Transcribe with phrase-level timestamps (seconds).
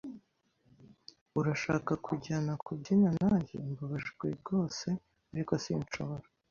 [1.39, 4.87] "Urashaka kujyana kubyina nanjye?" "Mbabajwe rwose,
[5.33, 6.25] ariko sinshobora."